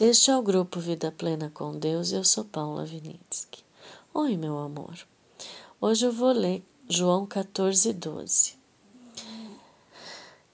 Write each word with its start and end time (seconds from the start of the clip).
Este 0.00 0.30
é 0.30 0.36
o 0.36 0.42
grupo 0.42 0.78
Vida 0.78 1.10
Plena 1.10 1.50
com 1.52 1.76
Deus 1.76 2.12
e 2.12 2.14
eu 2.14 2.22
sou 2.22 2.44
Paula 2.44 2.84
Vinitsky. 2.84 3.64
Oi, 4.14 4.36
meu 4.36 4.56
amor. 4.56 4.96
Hoje 5.80 6.06
eu 6.06 6.12
vou 6.12 6.30
ler 6.30 6.64
João 6.88 7.26
14, 7.26 7.92
12. 7.94 8.54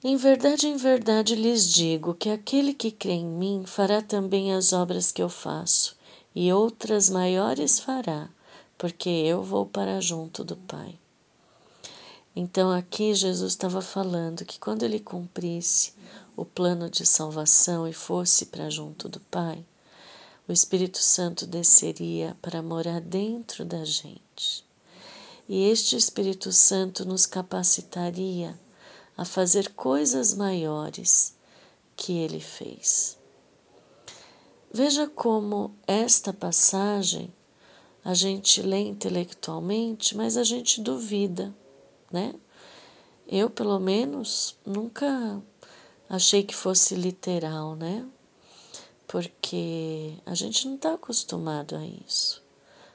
Em 0.03 0.17
verdade, 0.17 0.67
em 0.67 0.79
verdade 0.79 1.35
lhes 1.35 1.71
digo 1.71 2.15
que 2.15 2.31
aquele 2.31 2.73
que 2.73 2.91
crê 2.91 3.13
em 3.13 3.27
mim 3.27 3.65
fará 3.67 4.01
também 4.01 4.55
as 4.55 4.73
obras 4.73 5.13
que 5.13 5.23
eu 5.23 5.29
faço, 5.29 5.95
e 6.35 6.51
outras 6.51 7.11
maiores 7.11 7.79
fará, 7.79 8.31
porque 8.79 9.11
eu 9.11 9.43
vou 9.43 9.67
para 9.67 10.01
junto 10.01 10.43
do 10.43 10.57
Pai. 10.57 10.99
Então 12.35 12.73
aqui 12.73 13.13
Jesus 13.13 13.53
estava 13.53 13.83
falando 13.83 14.45
que 14.47 14.59
quando 14.59 14.85
ele 14.85 14.99
cumprisse 14.99 15.93
o 16.37 16.45
plano 16.45 16.91
de 16.91 17.07
salvação 17.07 17.87
e 17.87 17.93
fosse 17.93 18.47
para 18.47 18.71
junto 18.71 19.09
do 19.09 19.21
Pai, 19.21 19.65
o 20.49 20.53
Espírito 20.53 20.99
Santo 20.99 21.47
desceria 21.47 22.37
para 22.43 22.63
morar 22.63 23.01
dentro 23.01 23.65
da 23.65 23.85
gente. 23.85 24.65
E 25.49 25.69
este 25.69 25.97
Espírito 25.97 26.53
Santo 26.53 27.05
nos 27.05 27.27
capacitaria 27.27 28.59
a 29.17 29.25
fazer 29.25 29.73
coisas 29.75 30.35
maiores 30.35 31.35
que 31.97 32.19
ele 32.19 32.41
fez. 32.41 33.19
Veja 34.73 35.07
como 35.07 35.75
esta 35.87 36.33
passagem 36.33 37.33
a 38.05 38.13
gente 38.13 38.61
lê 38.61 38.81
intelectualmente, 38.81 40.17
mas 40.17 40.37
a 40.37 40.45
gente 40.45 40.81
duvida 40.81 41.55
né? 42.15 42.33
Eu, 43.27 43.51
pelo 43.51 43.81
menos, 43.81 44.57
nunca 44.65 45.43
achei 46.15 46.43
que 46.45 46.55
fosse 46.55 46.95
literal, 46.95 47.75
né? 47.75 48.07
Porque 49.07 50.17
a 50.25 50.35
gente 50.35 50.67
não 50.67 50.77
está 50.77 50.95
acostumado 50.95 51.77
a 51.77 51.85
isso. 51.85 52.43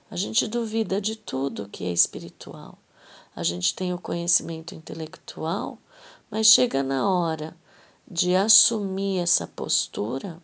A 0.10 0.16
gente 0.16 0.48
duvida 0.48 1.00
de 1.00 1.16
tudo 1.16 1.70
que 1.70 1.84
é 1.84 1.92
espiritual. 1.92 2.78
A 3.36 3.44
gente 3.44 3.76
tem 3.76 3.94
o 3.94 4.00
conhecimento 4.00 4.74
intelectual, 4.74 5.78
mas 6.32 6.48
chega 6.48 6.82
na 6.82 7.10
hora 7.10 7.56
de 8.10 8.36
assumir 8.36 9.20
essa 9.20 9.46
postura, 9.46 10.42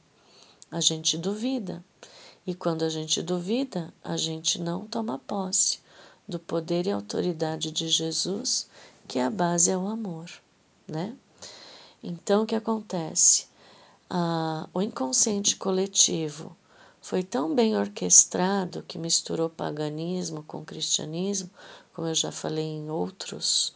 a 0.70 0.80
gente 0.80 1.18
duvida. 1.18 1.84
E 2.46 2.54
quando 2.54 2.84
a 2.84 2.90
gente 2.90 3.24
duvida, 3.24 3.92
a 4.04 4.18
gente 4.18 4.62
não 4.62 4.86
toma 4.86 5.18
posse 5.18 5.80
do 6.28 6.40
poder 6.40 6.86
e 6.86 6.92
autoridade 6.92 7.72
de 7.72 7.88
Jesus, 7.88 8.70
que 9.08 9.18
a 9.18 9.30
base 9.30 9.72
é 9.72 9.78
o 9.78 9.88
amor, 9.88 10.30
né? 10.88 11.16
Então, 12.08 12.44
o 12.44 12.46
que 12.46 12.54
acontece? 12.54 13.48
Ah, 14.08 14.70
o 14.76 14.80
inconsciente 14.80 15.56
coletivo 15.56 16.56
foi 17.02 17.24
tão 17.24 17.56
bem 17.56 17.76
orquestrado 17.76 18.84
que 18.88 19.00
misturou 19.00 19.50
paganismo 19.50 20.44
com 20.44 20.64
cristianismo, 20.64 21.50
como 21.96 22.08
eu 22.08 22.14
já 22.14 22.32
falei 22.32 22.64
em 22.64 22.92
outros, 22.92 23.74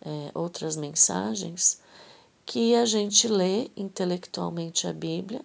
é, 0.00 0.30
outras 0.32 0.74
mensagens, 0.74 1.78
que 2.46 2.74
a 2.74 2.86
gente 2.86 3.28
lê 3.28 3.70
intelectualmente 3.76 4.86
a 4.86 4.92
Bíblia, 4.94 5.44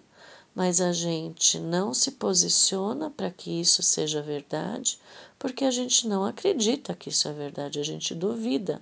mas 0.54 0.80
a 0.80 0.90
gente 0.90 1.58
não 1.58 1.92
se 1.92 2.12
posiciona 2.12 3.10
para 3.10 3.30
que 3.30 3.60
isso 3.60 3.82
seja 3.82 4.22
verdade, 4.22 4.98
porque 5.38 5.66
a 5.66 5.70
gente 5.70 6.08
não 6.08 6.24
acredita 6.24 6.94
que 6.94 7.10
isso 7.10 7.28
é 7.28 7.32
verdade, 7.34 7.78
a 7.78 7.84
gente 7.84 8.14
duvida. 8.14 8.80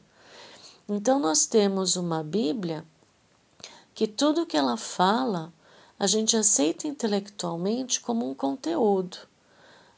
Então, 0.88 1.18
nós 1.18 1.46
temos 1.46 1.96
uma 1.96 2.22
Bíblia 2.22 2.86
que 4.00 4.08
tudo 4.08 4.46
que 4.46 4.56
ela 4.56 4.78
fala 4.78 5.52
a 5.98 6.06
gente 6.06 6.34
aceita 6.34 6.88
intelectualmente 6.88 8.00
como 8.00 8.26
um 8.26 8.34
conteúdo, 8.34 9.18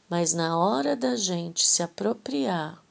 mas 0.09 0.33
na 0.33 0.59
hora 0.59 0.93
da 0.93 1.15
gente 1.15 1.65
se 1.65 1.81
apropriar, 1.81 2.83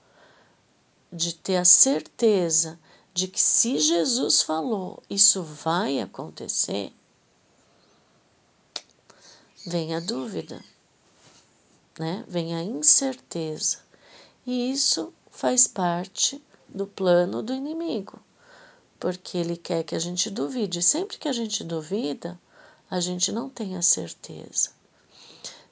de 1.13 1.35
ter 1.35 1.59
a 1.59 1.67
certeza 1.67 2.81
de 3.13 3.29
que 3.29 3.39
se 3.39 3.79
Jesus 3.79 4.41
falou, 4.41 5.03
isso 5.11 5.43
vai 5.43 6.01
acontecer, 6.01 6.95
vem 9.67 9.95
a 9.95 10.01
dúvida, 10.01 10.65
né? 11.99 12.25
vem 12.27 12.55
a 12.55 12.63
incerteza. 12.63 13.81
E 14.47 14.73
isso 14.73 15.13
faz 15.31 15.67
parte 15.67 16.43
do 16.67 16.87
plano 16.87 17.43
do 17.43 17.53
inimigo, 17.53 18.19
porque 19.03 19.37
ele 19.37 19.57
quer 19.57 19.83
que 19.83 19.97
a 19.97 19.99
gente 19.99 20.31
duvide. 20.31 20.81
Sempre 20.81 21.19
que 21.19 21.27
a 21.27 21.33
gente 21.33 21.65
duvida, 21.65 22.41
a 22.89 23.01
gente 23.01 23.33
não 23.33 23.49
tem 23.49 23.77
a 23.77 23.83
certeza. 23.83 24.71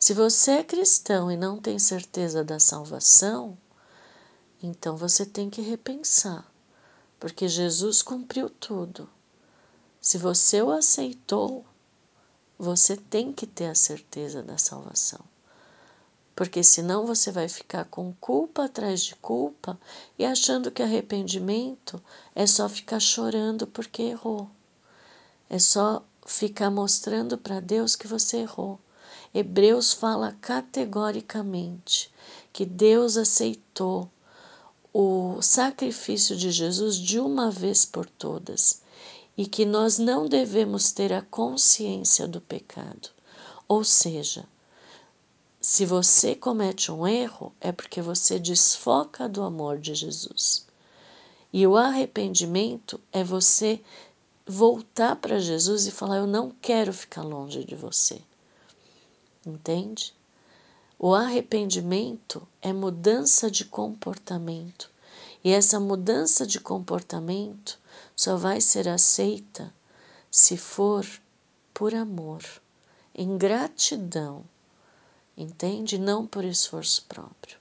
Se 0.00 0.12
você 0.12 0.50
é 0.50 0.64
cristão 0.64 1.30
e 1.30 1.36
não 1.36 1.60
tem 1.60 1.78
certeza 1.78 2.42
da 2.42 2.58
salvação, 2.58 3.56
então 4.60 4.96
você 4.96 5.24
tem 5.24 5.48
que 5.48 5.62
repensar, 5.62 6.44
porque 7.20 7.46
Jesus 7.46 8.02
cumpriu 8.02 8.50
tudo. 8.50 9.08
Se 10.00 10.18
você 10.18 10.60
o 10.60 10.72
aceitou, 10.72 11.64
você 12.58 12.96
tem 12.96 13.32
que 13.32 13.46
ter 13.46 13.66
a 13.66 13.76
certeza 13.76 14.42
da 14.42 14.58
salvação. 14.58 15.20
Porque 16.40 16.64
senão 16.64 17.04
você 17.04 17.30
vai 17.30 17.50
ficar 17.50 17.84
com 17.84 18.14
culpa 18.18 18.64
atrás 18.64 19.02
de 19.02 19.14
culpa 19.14 19.78
e 20.18 20.24
achando 20.24 20.70
que 20.70 20.82
arrependimento 20.82 22.02
é 22.34 22.46
só 22.46 22.66
ficar 22.66 22.98
chorando 22.98 23.66
porque 23.66 24.04
errou. 24.04 24.48
É 25.50 25.58
só 25.58 26.02
ficar 26.24 26.70
mostrando 26.70 27.36
para 27.36 27.60
Deus 27.60 27.94
que 27.94 28.06
você 28.06 28.38
errou. 28.38 28.80
Hebreus 29.34 29.92
fala 29.92 30.34
categoricamente 30.40 32.10
que 32.54 32.64
Deus 32.64 33.18
aceitou 33.18 34.10
o 34.94 35.42
sacrifício 35.42 36.34
de 36.34 36.50
Jesus 36.50 36.96
de 36.96 37.20
uma 37.20 37.50
vez 37.50 37.84
por 37.84 38.08
todas 38.08 38.80
e 39.36 39.44
que 39.44 39.66
nós 39.66 39.98
não 39.98 40.26
devemos 40.26 40.90
ter 40.90 41.12
a 41.12 41.20
consciência 41.20 42.26
do 42.26 42.40
pecado. 42.40 43.10
Ou 43.68 43.84
seja, 43.84 44.46
se 45.70 45.86
você 45.86 46.34
comete 46.34 46.90
um 46.90 47.06
erro, 47.06 47.52
é 47.60 47.70
porque 47.70 48.02
você 48.02 48.40
desfoca 48.40 49.28
do 49.28 49.40
amor 49.40 49.78
de 49.78 49.94
Jesus. 49.94 50.66
E 51.52 51.64
o 51.64 51.76
arrependimento 51.76 53.00
é 53.12 53.22
você 53.22 53.80
voltar 54.44 55.14
para 55.14 55.38
Jesus 55.38 55.86
e 55.86 55.92
falar: 55.92 56.16
Eu 56.16 56.26
não 56.26 56.50
quero 56.50 56.92
ficar 56.92 57.22
longe 57.22 57.64
de 57.64 57.76
você. 57.76 58.20
Entende? 59.46 60.12
O 60.98 61.14
arrependimento 61.14 62.44
é 62.60 62.72
mudança 62.72 63.48
de 63.48 63.64
comportamento. 63.64 64.90
E 65.44 65.52
essa 65.52 65.78
mudança 65.78 66.44
de 66.44 66.58
comportamento 66.58 67.78
só 68.16 68.36
vai 68.36 68.60
ser 68.60 68.88
aceita 68.88 69.72
se 70.32 70.56
for 70.56 71.06
por 71.72 71.94
amor, 71.94 72.42
em 73.14 73.38
gratidão, 73.38 74.44
entende? 75.36 75.98
Não 75.98 76.26
por 76.26 76.44
esforço 76.44 77.04
próprio. 77.08 77.58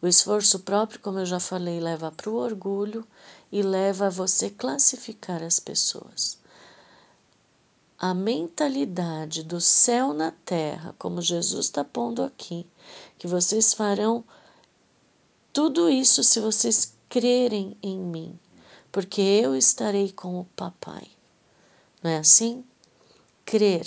O 0.00 0.06
esforço 0.06 0.60
próprio, 0.60 1.00
como 1.00 1.18
eu 1.18 1.26
já 1.26 1.40
falei, 1.40 1.80
leva 1.80 2.12
para 2.12 2.30
o 2.30 2.36
orgulho 2.36 3.06
e 3.50 3.62
leva 3.62 4.06
a 4.06 4.10
você 4.10 4.50
classificar 4.50 5.42
as 5.42 5.58
pessoas. 5.58 6.38
A 7.98 8.12
mentalidade 8.12 9.42
do 9.42 9.60
céu 9.60 10.12
na 10.12 10.30
terra, 10.44 10.94
como 10.98 11.22
Jesus 11.22 11.66
está 11.66 11.82
pondo 11.82 12.22
aqui, 12.22 12.66
que 13.18 13.26
vocês 13.26 13.72
farão 13.72 14.22
tudo 15.52 15.88
isso 15.88 16.22
se 16.22 16.40
vocês 16.40 16.92
crerem 17.08 17.76
em 17.82 17.98
mim 17.98 18.38
porque 18.94 19.20
eu 19.20 19.56
estarei 19.56 20.12
com 20.12 20.38
o 20.38 20.44
papai. 20.44 21.08
Não 22.00 22.12
é 22.12 22.18
assim? 22.18 22.64
Crer. 23.44 23.84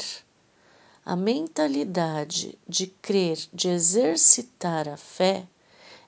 A 1.10 1.16
mentalidade 1.16 2.60
de 2.68 2.88
crer, 2.88 3.40
de 3.54 3.70
exercitar 3.70 4.90
a 4.90 4.98
fé, 4.98 5.48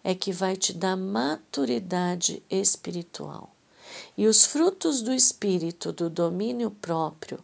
é 0.04 0.14
que 0.14 0.34
vai 0.34 0.58
te 0.58 0.74
dar 0.74 0.98
maturidade 0.98 2.44
espiritual. 2.50 3.50
E 4.18 4.28
os 4.28 4.46
frutos 4.46 5.02
do 5.02 5.14
espírito, 5.14 5.94
do 5.94 6.10
domínio 6.10 6.70
próprio, 6.70 7.40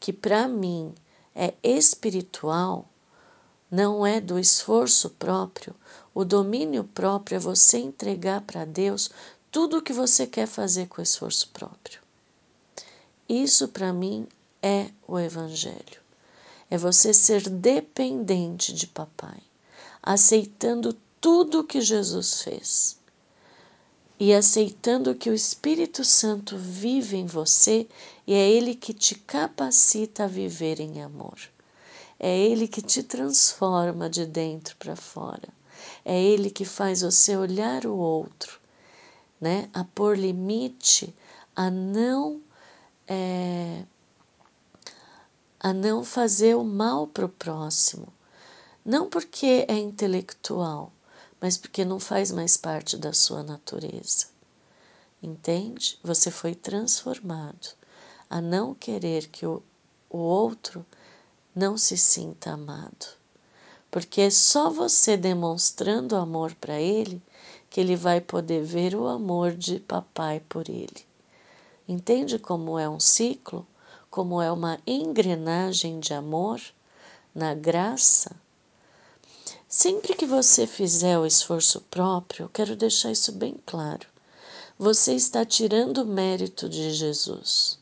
que 0.00 0.14
para 0.14 0.48
mim 0.48 0.94
é 1.34 1.52
espiritual, 1.62 2.88
não 3.70 4.06
é 4.06 4.18
do 4.18 4.38
esforço 4.38 5.10
próprio, 5.10 5.74
o 6.14 6.24
domínio 6.24 6.84
próprio 6.84 7.36
é 7.36 7.38
você 7.38 7.76
entregar 7.76 8.40
para 8.40 8.64
Deus 8.64 9.10
tudo 9.50 9.76
o 9.76 9.82
que 9.82 9.92
você 9.92 10.26
quer 10.26 10.46
fazer 10.46 10.88
com 10.88 11.02
esforço 11.02 11.50
próprio. 11.50 12.00
Isso 13.28 13.68
para 13.68 13.92
mim 13.92 14.26
é 14.62 14.90
o 15.06 15.18
Evangelho. 15.18 16.07
É 16.70 16.76
você 16.76 17.14
ser 17.14 17.48
dependente 17.48 18.72
de 18.72 18.86
papai, 18.86 19.40
aceitando 20.02 20.96
tudo 21.20 21.60
o 21.60 21.64
que 21.64 21.80
Jesus 21.80 22.42
fez 22.42 22.98
e 24.20 24.34
aceitando 24.34 25.14
que 25.14 25.30
o 25.30 25.34
Espírito 25.34 26.04
Santo 26.04 26.56
vive 26.56 27.16
em 27.16 27.26
você 27.26 27.86
e 28.26 28.34
é 28.34 28.50
ele 28.50 28.74
que 28.74 28.92
te 28.92 29.14
capacita 29.14 30.24
a 30.24 30.28
viver 30.28 30.80
em 30.80 31.02
amor. 31.02 31.38
É 32.18 32.36
Ele 32.36 32.66
que 32.66 32.82
te 32.82 33.02
transforma 33.02 34.10
de 34.10 34.26
dentro 34.26 34.76
para 34.76 34.96
fora. 34.96 35.48
É 36.04 36.20
Ele 36.20 36.50
que 36.50 36.64
faz 36.64 37.02
você 37.02 37.36
olhar 37.36 37.86
o 37.86 37.96
outro, 37.96 38.58
né? 39.40 39.68
A 39.72 39.84
pôr 39.84 40.18
limite, 40.18 41.14
a 41.54 41.70
não 41.70 42.40
é, 43.06 43.84
a 45.60 45.72
não 45.72 46.04
fazer 46.04 46.54
o 46.56 46.64
mal 46.64 47.06
para 47.06 47.26
o 47.26 47.28
próximo. 47.28 48.08
Não 48.84 49.08
porque 49.08 49.64
é 49.68 49.76
intelectual, 49.76 50.92
mas 51.40 51.56
porque 51.56 51.84
não 51.84 51.98
faz 51.98 52.30
mais 52.30 52.56
parte 52.56 52.96
da 52.96 53.12
sua 53.12 53.42
natureza. 53.42 54.26
Entende? 55.22 55.98
Você 56.02 56.30
foi 56.30 56.54
transformado 56.54 57.68
a 58.30 58.40
não 58.40 58.74
querer 58.74 59.26
que 59.28 59.44
o, 59.46 59.62
o 60.08 60.18
outro 60.18 60.86
não 61.54 61.76
se 61.76 61.96
sinta 61.96 62.52
amado. 62.52 63.06
Porque 63.90 64.20
é 64.20 64.30
só 64.30 64.70
você 64.70 65.16
demonstrando 65.16 66.14
amor 66.14 66.54
para 66.54 66.80
ele 66.80 67.22
que 67.68 67.80
ele 67.80 67.96
vai 67.96 68.20
poder 68.20 68.62
ver 68.62 68.94
o 68.94 69.06
amor 69.06 69.52
de 69.52 69.80
papai 69.80 70.40
por 70.48 70.68
ele. 70.68 71.06
Entende 71.86 72.38
como 72.38 72.78
é 72.78 72.88
um 72.88 73.00
ciclo? 73.00 73.66
Como 74.18 74.42
é 74.42 74.50
uma 74.50 74.80
engrenagem 74.84 76.00
de 76.00 76.12
amor 76.12 76.60
na 77.32 77.54
graça? 77.54 78.34
Sempre 79.68 80.12
que 80.12 80.26
você 80.26 80.66
fizer 80.66 81.16
o 81.16 81.24
esforço 81.24 81.80
próprio, 81.82 82.50
quero 82.52 82.74
deixar 82.74 83.12
isso 83.12 83.30
bem 83.30 83.54
claro. 83.64 84.08
Você 84.76 85.14
está 85.14 85.44
tirando 85.44 85.98
o 85.98 86.04
mérito 86.04 86.68
de 86.68 86.90
Jesus. 86.90 87.78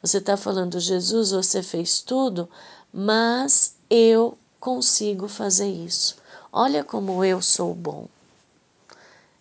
Você 0.00 0.18
está 0.18 0.36
falando, 0.36 0.78
Jesus, 0.78 1.32
você 1.32 1.64
fez 1.64 2.00
tudo, 2.00 2.48
mas 2.92 3.74
eu 3.90 4.38
consigo 4.60 5.26
fazer 5.26 5.68
isso. 5.68 6.14
Olha 6.52 6.84
como 6.84 7.24
eu 7.24 7.42
sou 7.42 7.74
bom. 7.74 8.06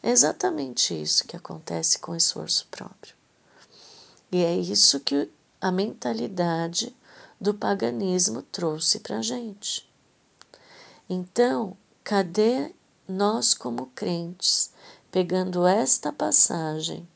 É 0.02 0.10
exatamente 0.10 1.00
isso 1.00 1.28
que 1.28 1.38
acontece 1.38 2.00
com 2.00 2.14
o 2.14 2.18
esforço 2.18 2.66
próprio. 2.72 3.14
E 4.32 4.44
é 4.44 4.56
isso 4.56 5.00
que 5.00 5.30
a 5.66 5.72
mentalidade 5.72 6.96
do 7.42 7.52
paganismo 7.52 8.44
trouxe 8.44 9.00
para 9.00 9.18
a 9.18 9.22
gente. 9.24 9.92
Então, 11.10 11.76
cadê 12.04 12.72
nós, 13.08 13.56
como 13.56 13.88
crentes, 13.88 14.72
pegando 15.10 15.66
esta 15.66 16.14
passagem 16.14 17.10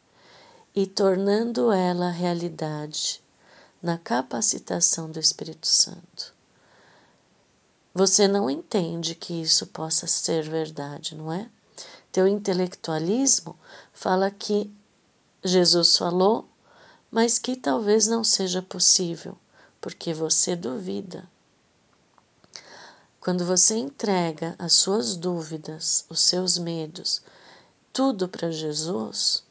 e 0.75 0.87
tornando 0.87 1.71
ela 1.71 2.09
realidade 2.09 3.23
na 3.83 3.99
capacitação 3.99 5.11
do 5.11 5.19
Espírito 5.19 5.67
Santo? 5.67 6.33
Você 7.93 8.27
não 8.27 8.49
entende 8.49 9.13
que 9.13 9.39
isso 9.39 9.67
possa 9.67 10.07
ser 10.07 10.49
verdade, 10.49 11.13
não 11.13 11.31
é? 11.31 11.47
Teu 12.11 12.27
intelectualismo 12.27 13.55
fala 13.93 14.31
que 14.31 14.73
Jesus 15.43 15.95
falou, 15.95 16.49
mas 17.11 17.39
que 17.39 17.55
talvez 17.55 18.07
não 18.07 18.23
seja 18.23 18.61
possível, 18.61 19.37
porque 19.81 20.13
você 20.13 20.55
duvida. 20.55 21.27
Quando 23.19 23.45
você 23.45 23.75
entrega 23.75 24.55
as 24.57 24.73
suas 24.73 25.15
dúvidas, 25.15 26.05
os 26.09 26.21
seus 26.21 26.57
medos, 26.57 27.21
tudo 27.91 28.29
para 28.29 28.51
Jesus, 28.51 29.43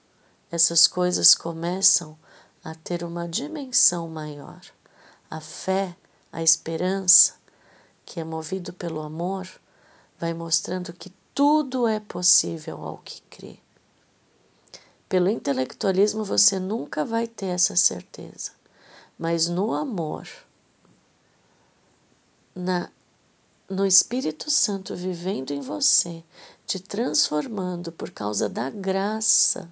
essas 0.51 0.87
coisas 0.87 1.35
começam 1.35 2.19
a 2.65 2.75
ter 2.75 3.05
uma 3.05 3.29
dimensão 3.29 4.09
maior. 4.09 4.61
A 5.31 5.41
fé, 5.41 5.95
a 6.33 6.43
esperança, 6.43 7.35
que 8.07 8.21
é 8.21 8.25
movido 8.25 8.73
pelo 8.73 9.03
amor, 9.03 9.47
vai 10.19 10.33
mostrando 10.33 10.93
que 10.93 11.13
tudo 11.35 11.87
é 11.87 12.01
possível 12.01 12.83
ao 12.83 12.99
que 12.99 13.21
crê. 13.23 13.59
Pelo 15.09 15.31
intelectualismo 15.31 16.23
você 16.23 16.59
nunca 16.59 17.05
vai 17.05 17.27
ter 17.27 17.47
essa 17.47 17.75
certeza, 17.75 18.53
mas 19.19 19.49
no 19.49 19.73
amor, 19.73 20.29
na 22.55 22.91
no 23.69 23.85
Espírito 23.85 24.51
Santo 24.51 24.97
vivendo 24.97 25.51
em 25.51 25.61
você, 25.61 26.25
te 26.67 26.81
transformando 26.81 27.93
por 27.93 28.11
causa 28.11 28.49
da 28.49 28.71
graça 28.71 29.71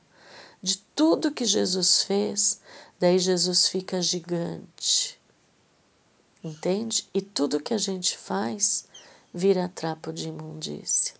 de 0.62 0.78
tudo 0.94 1.32
que 1.32 1.46
Jesus 1.46 2.02
fez, 2.02 2.60
daí 3.00 3.18
Jesus 3.18 3.68
fica 3.68 4.02
gigante. 4.02 5.18
Entende? 6.44 7.08
E 7.14 7.22
tudo 7.22 7.60
que 7.60 7.72
a 7.72 7.78
gente 7.78 8.18
faz 8.18 8.86
vira 9.32 9.70
trapo 9.74 10.12
de 10.12 10.28
imundícia. 10.28 11.14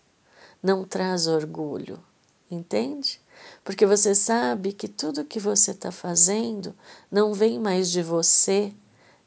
Não 0.62 0.84
traz 0.84 1.26
orgulho. 1.26 2.02
Entende? 2.50 3.20
Porque 3.64 3.86
você 3.86 4.14
sabe 4.14 4.72
que 4.72 4.88
tudo 4.88 5.24
que 5.24 5.40
você 5.40 5.72
está 5.72 5.90
fazendo 5.90 6.74
não 7.10 7.34
vem 7.34 7.58
mais 7.58 7.90
de 7.90 8.02
você 8.02 8.72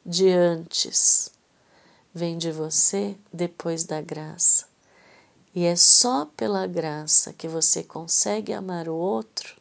de 0.04 0.28
antes 0.28 1.30
vem 2.12 2.36
de 2.36 2.50
você 2.50 3.16
depois 3.32 3.84
da 3.84 4.00
graça. 4.00 4.66
E 5.54 5.64
é 5.64 5.74
só 5.74 6.26
pela 6.26 6.66
graça 6.66 7.32
que 7.32 7.48
você 7.48 7.82
consegue 7.82 8.52
amar 8.52 8.88
o 8.88 8.94
outro 8.94 9.60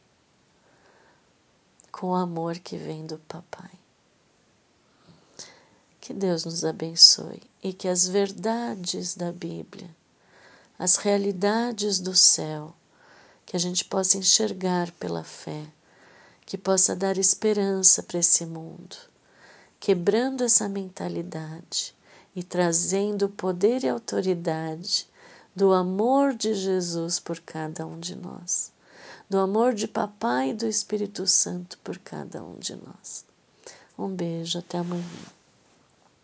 com 1.91 2.07
o 2.07 2.15
amor 2.15 2.59
que 2.59 2.77
vem 2.77 3.05
do 3.05 3.17
Papai. 3.19 3.71
Que 5.99 6.13
Deus 6.13 6.45
nos 6.45 6.63
abençoe 6.63 7.41
e 7.61 7.73
que 7.73 7.87
as 7.87 8.07
verdades 8.07 9.15
da 9.15 9.31
Bíblia, 9.31 9.89
as 10.77 10.95
realidades 10.95 11.99
do 11.99 12.15
céu, 12.15 12.73
que 13.49 13.57
a 13.57 13.59
gente 13.59 13.83
possa 13.83 14.15
enxergar 14.15 14.91
pela 14.91 15.23
fé, 15.23 15.65
que 16.45 16.55
possa 16.55 16.95
dar 16.95 17.17
esperança 17.17 18.03
para 18.03 18.19
esse 18.19 18.45
mundo, 18.45 18.95
quebrando 19.79 20.43
essa 20.43 20.69
mentalidade 20.69 21.95
e 22.35 22.43
trazendo 22.43 23.25
o 23.25 23.29
poder 23.29 23.83
e 23.83 23.89
autoridade 23.89 25.07
do 25.55 25.73
amor 25.73 26.35
de 26.35 26.53
Jesus 26.53 27.19
por 27.19 27.39
cada 27.39 27.87
um 27.87 27.99
de 27.99 28.15
nós, 28.15 28.71
do 29.27 29.39
amor 29.39 29.73
de 29.73 29.87
Papai 29.87 30.51
e 30.51 30.53
do 30.53 30.67
Espírito 30.67 31.25
Santo 31.25 31.79
por 31.79 31.97
cada 31.97 32.43
um 32.43 32.55
de 32.59 32.75
nós. 32.75 33.25
Um 33.97 34.09
beijo, 34.09 34.59
até 34.59 34.77
amanhã. 34.77 35.38